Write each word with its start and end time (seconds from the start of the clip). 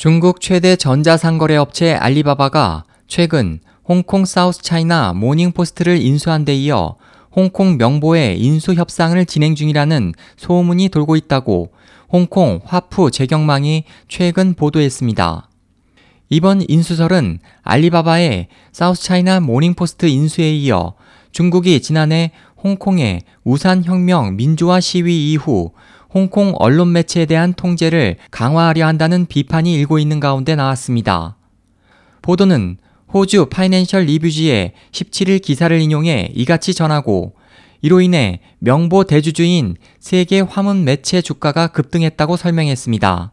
중국 0.00 0.40
최대 0.40 0.76
전자상거래 0.76 1.56
업체 1.56 1.92
알리바바가 1.92 2.84
최근 3.06 3.60
홍콩 3.86 4.24
사우스 4.24 4.62
차이나 4.62 5.12
모닝포스트를 5.12 6.00
인수한 6.00 6.46
데 6.46 6.54
이어 6.54 6.96
홍콩 7.36 7.76
명보의 7.76 8.40
인수 8.40 8.72
협상을 8.72 9.22
진행 9.26 9.54
중이라는 9.54 10.14
소문이 10.38 10.88
돌고 10.88 11.16
있다고 11.16 11.72
홍콩 12.08 12.62
화푸 12.64 13.10
재경망이 13.10 13.84
최근 14.08 14.54
보도했습니다. 14.54 15.50
이번 16.30 16.64
인수설은 16.66 17.40
알리바바의 17.60 18.48
사우스 18.72 19.02
차이나 19.02 19.40
모닝포스트 19.40 20.06
인수에 20.06 20.50
이어 20.50 20.94
중국이 21.32 21.82
지난해 21.82 22.32
홍콩의 22.62 23.22
우산혁명 23.44 24.36
민주화 24.36 24.80
시위 24.80 25.32
이후 25.32 25.72
홍콩 26.12 26.52
언론 26.58 26.92
매체에 26.92 27.26
대한 27.26 27.54
통제를 27.54 28.16
강화하려 28.30 28.86
한다는 28.86 29.26
비판이 29.26 29.72
일고 29.74 29.98
있는 29.98 30.20
가운데 30.20 30.56
나왔습니다. 30.56 31.36
보도는 32.22 32.78
호주 33.12 33.46
파이낸셜 33.46 34.04
리뷰지의 34.04 34.72
17일 34.92 35.42
기사를 35.42 35.80
인용해 35.80 36.30
이같이 36.34 36.74
전하고 36.74 37.34
이로 37.82 38.00
인해 38.00 38.40
명보 38.58 39.04
대주주인 39.04 39.76
세계 39.98 40.40
화문 40.40 40.84
매체 40.84 41.22
주가가 41.22 41.68
급등했다고 41.68 42.36
설명했습니다. 42.36 43.32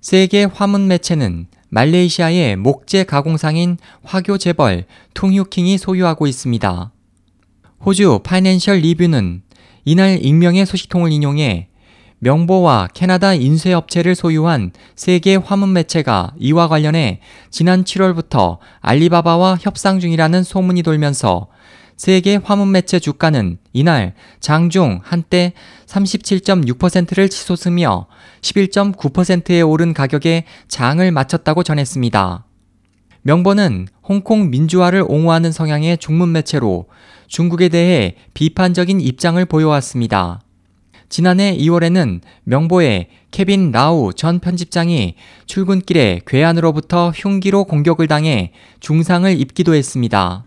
세계 0.00 0.44
화문 0.44 0.88
매체는 0.88 1.46
말레이시아의 1.68 2.56
목재 2.56 3.04
가공상인 3.04 3.76
화교 4.02 4.38
재벌 4.38 4.86
퉁휴킹이 5.14 5.78
소유하고 5.78 6.26
있습니다. 6.26 6.92
호주 7.84 8.20
파이낸셜 8.24 8.80
리뷰는 8.80 9.40
이날 9.86 10.18
익명의 10.22 10.66
소식통을 10.66 11.12
인용해 11.12 11.68
명보와 12.18 12.88
캐나다 12.92 13.32
인쇄업체를 13.32 14.14
소유한 14.14 14.72
세계 14.94 15.36
화문 15.36 15.72
매체가 15.72 16.34
이와 16.38 16.68
관련해 16.68 17.20
지난 17.48 17.84
7월부터 17.84 18.58
알리바바와 18.80 19.56
협상 19.62 19.98
중이라는 19.98 20.42
소문이 20.42 20.82
돌면서 20.82 21.48
세계 21.96 22.36
화문 22.36 22.70
매체 22.70 22.98
주가는 22.98 23.56
이날 23.72 24.14
장중 24.40 25.00
한때 25.02 25.54
37.6%를 25.86 27.30
치솟으며 27.30 28.08
11.9%에 28.42 29.62
오른 29.62 29.94
가격에 29.94 30.44
장을 30.68 31.10
마쳤다고 31.10 31.62
전했습니다. 31.62 32.44
명보는 33.22 33.86
홍콩 34.10 34.50
민주화를 34.50 35.04
옹호하는 35.06 35.52
성향의 35.52 35.98
중문 35.98 36.32
매체로 36.32 36.86
중국에 37.28 37.68
대해 37.68 38.16
비판적인 38.34 39.00
입장을 39.00 39.42
보여왔습니다. 39.44 40.40
지난해 41.08 41.56
2월에는 41.56 42.20
명보의 42.42 43.06
케빈 43.30 43.70
라우 43.70 44.12
전 44.12 44.40
편집장이 44.40 45.14
출근길에 45.46 46.22
괴한으로부터 46.26 47.12
흉기로 47.14 47.62
공격을 47.62 48.08
당해 48.08 48.50
중상을 48.80 49.40
입기도 49.40 49.76
했습니다. 49.76 50.44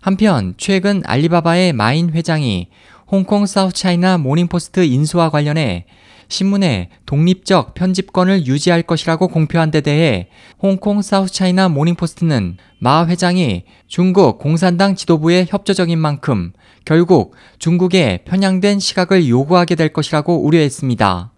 한편 0.00 0.54
최근 0.56 1.02
알리바바의 1.04 1.72
마윈 1.72 2.10
회장이 2.10 2.68
홍콩 3.08 3.46
사우스차이나 3.46 4.16
모닝포스트 4.18 4.84
인수와 4.84 5.30
관련해 5.30 5.86
신문의 6.28 6.88
독립적 7.06 7.74
편집권을 7.74 8.46
유지할 8.46 8.82
것이라고 8.82 9.28
공표한 9.28 9.70
데 9.70 9.80
대해 9.80 10.28
홍콩 10.60 11.02
사우차이나 11.02 11.68
모닝포스트는 11.68 12.56
마 12.78 13.06
회장이 13.06 13.64
중국 13.86 14.38
공산당 14.38 14.94
지도부의 14.94 15.46
협조적인 15.48 15.98
만큼 15.98 16.52
결국 16.84 17.34
중국에 17.58 18.24
편향된 18.24 18.80
시각을 18.80 19.28
요구하게 19.28 19.74
될 19.74 19.92
것이라고 19.92 20.44
우려했습니다. 20.44 21.32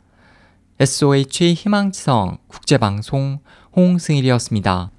SOH 0.81 1.55
희망지성 1.55 2.39
국제방송 2.49 3.41
홍승일이었습니다. 3.75 4.91